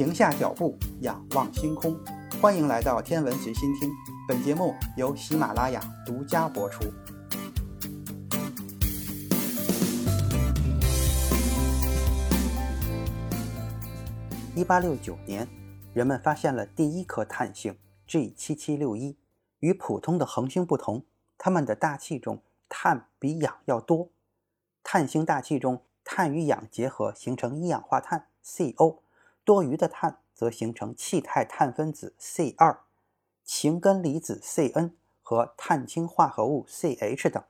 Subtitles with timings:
[0.00, 1.94] 停下脚步，仰望星空。
[2.40, 3.90] 欢迎来到天文随心听，
[4.26, 6.90] 本节目由喜马拉雅独家播出。
[14.56, 15.46] 一八六九年，
[15.92, 17.76] 人们发现了第一颗碳星
[18.06, 19.18] G 七七六一。
[19.58, 21.04] 与普通的恒星不同，
[21.36, 22.40] 它们的大气中
[22.70, 24.08] 碳比氧要多。
[24.82, 29.00] 碳星大气中碳与氧结合形成一氧化碳 CO，
[29.44, 32.78] 多余的碳则形成气态碳分子 C2、
[33.44, 37.42] 氢根离子 Cn 和碳氢化合物 CH 等。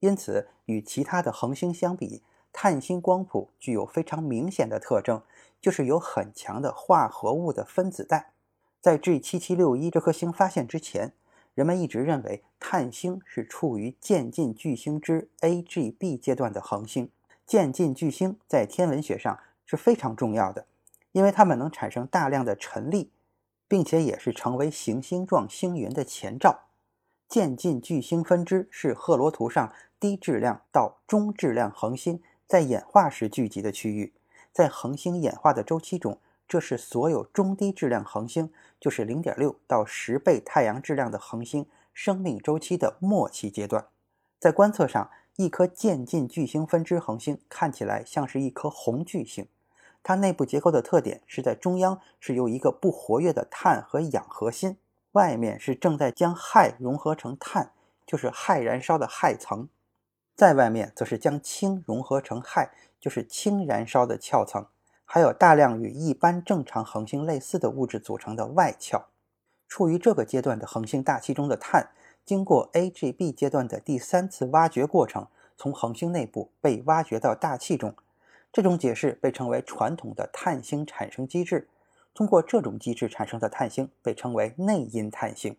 [0.00, 5.22] 因此，与其他的恒星相比，碳星光谱具有非常明显的特征，
[5.60, 8.32] 就是有很强的化合物的分子带。
[8.80, 11.12] 在 G7761 这颗星发现之前，
[11.54, 17.10] 人们一直认为碳星是处于渐进巨星之 AGB 阶段的恒星。
[17.46, 20.66] 渐进巨星在天文学上是非常重要的，
[21.16, 23.10] 因为它们能产生大量的尘粒，
[23.66, 26.64] 并且也是成为行星状星云的前兆。
[27.26, 34.12] 渐进巨星分支是赫罗图上低质量到中质量恒星在演化时聚集的区域。
[34.52, 43.86] 在恒星演化的周期中，这是所有中低质量恒星，就是零点六到十倍太阳质量的恒星生命周期的末期阶段。
[44.38, 49.48] 在观测上，一颗渐进巨星分支恒星看起来像是一颗红巨星。
[50.08, 54.76] 它内部结构的特点是在中央是由一个不活跃的碳和氧核心，
[55.10, 57.72] 外面是正在将氦融合成碳，
[58.06, 59.66] 就是氦燃烧的氦层；
[60.36, 64.66] 在外面则是将氢融合成氦，就是氢燃烧的壳层。
[65.04, 69.06] 还有大量与一般正常恒星类似的物质组成的外壳。
[69.66, 71.90] 处于这个阶段的恒星大气中的碳，
[72.24, 77.92] 经过 AGB 阶段的第三次挖掘过程，从恒星内部被挖掘到大气中。
[78.56, 81.68] 这种解释被称为传统的碳星产生机制。
[82.14, 85.58] 通过这种机制产生的碳星被称为内因碳星。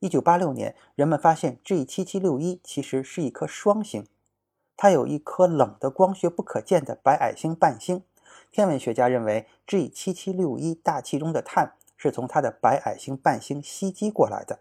[0.00, 4.06] 1986年，人们发现 G7761 其实是一颗双星，
[4.78, 8.02] 它有一颗冷的光学不可见的白矮星伴星。
[8.50, 14.60] 天文学家认为，G7761 大气中的碳是从它的白矮星伴星吸积过来的。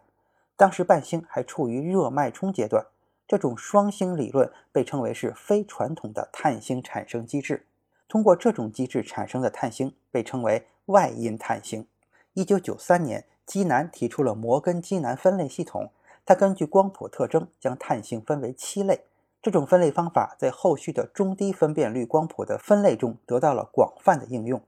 [0.57, 2.87] 当时伴星还处于热脉冲阶段。
[3.31, 7.65] 这种双星理论被称为是非传统的碳星产生机制。
[8.09, 11.87] 通过这种机制产生的碳星被称为外因碳星。
[12.33, 15.91] 1993年，基南提出了摩根基南分类系统。
[16.25, 19.05] 他根据光谱特征将碳星分为七类。
[19.41, 24.61] 这种分类方法在后续的中低分辨率光谱的分类中得到了广泛的应用。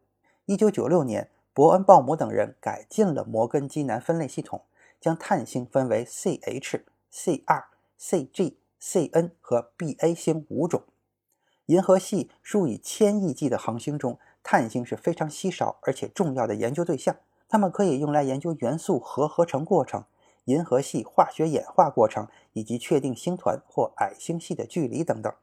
[0.46, 4.62] 1996年，伯恩鲍姆等人改进了摩根基南分类系统，
[5.02, 7.64] 将碳星分为 CH、C2、
[8.06, 10.84] CG、Cn 和 Ba 星五种。
[11.68, 17.16] 银河系数以千亿计的恒星中，碳星是非常稀少而且重要的研究对象。
[17.48, 20.04] 它们可以用来研究元素核合成过程。
[20.46, 25.34] 银河系化学演化过程，以及确定星团或矮星系的距离等等。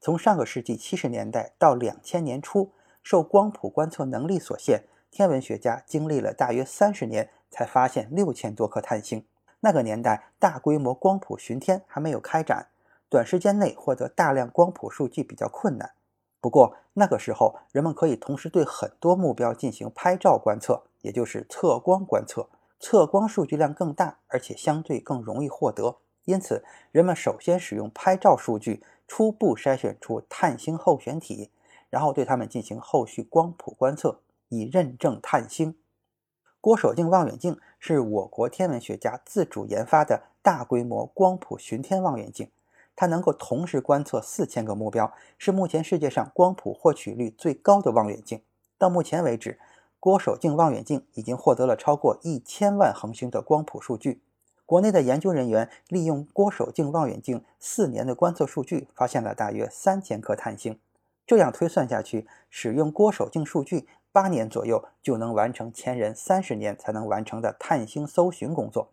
[0.00, 2.70] 从上个世纪七十年代到两千年初，
[3.02, 9.26] 受光谱观测能力所限，天文学家经历了大约三十年才发现六千多颗碳星。
[9.60, 12.68] 那个年代，大规模光谱巡天还没有开展，
[13.08, 15.92] 短时间内获得大量光谱数据比较困难。
[16.40, 22.48] 不过那个时候，人们可以同时对很多目标进行拍照观测，也就是测光观测。
[22.78, 25.96] 测光数据量更大，而且相对更容易获得，
[26.26, 26.62] 因此
[26.92, 31.50] 人们首先使用拍照数据初步筛选出碳星候选体，
[31.88, 35.74] 然后对它们进行后续光谱观测，以认证碳星。
[36.66, 42.50] 郭守敬望远镜是我国天文学家自主研发的大规模光谱巡天望远镜，
[42.96, 48.42] 它能够同时观测四千个目标，是目前世界上光谱获取率最高的望远镜。
[48.76, 49.60] 到目前为止。
[50.00, 54.20] 郭守敬望远镜已经获得了超过一千万恒星的光谱数据。
[54.64, 60.76] 国内的研究人员利用郭守敬望远镜四年的观测数据，发现了大约三千颗碳星。
[61.24, 63.86] 这样推算下去，使用郭守敬数据
[64.16, 68.88] 八年左右就能完成前人三十年才能完成的碳星搜寻工作，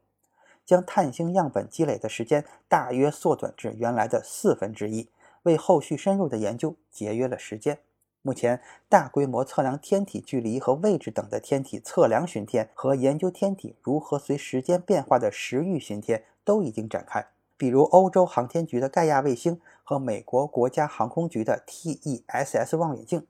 [0.66, 5.08] 将碳星样本积累的时间大约缩短至原来的四分之一，
[5.44, 7.80] 为后续深入的研究节约了时间。
[8.22, 17.26] 目前，大规模测量天体距离和位置等的天体测量巡天和研究天体如何随时间变化的时域巡天都已经展开。
[17.56, 23.26] 比如，欧洲航天局的盖亚卫星和美国国家航空局的 TESS 望远镜。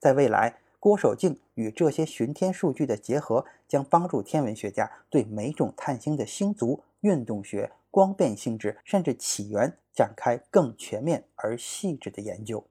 [0.00, 12.64] 在未来，郭守敬与这些巡天数据的结合，将帮助天文学家对每种碳星的星族、运动学、光变性质甚至起源展开更全面而细致的研究。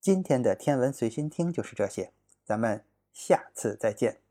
[0.00, 2.12] 今天的天文随心听就是这些，
[2.44, 4.25] 咱们下次再见。